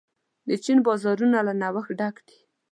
د 0.47 0.49
چین 0.63 0.77
بازارونه 0.87 1.37
له 1.47 1.53
نوښت 1.61 1.91
ډک 1.99 2.15
دي. 2.27 2.39